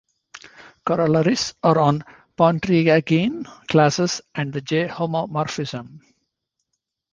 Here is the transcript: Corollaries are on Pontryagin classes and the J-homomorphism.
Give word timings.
Corollaries 0.83 1.53
are 1.61 1.77
on 1.77 2.03
Pontryagin 2.35 3.45
classes 3.67 4.19
and 4.33 4.51
the 4.51 4.59
J-homomorphism. 4.61 5.99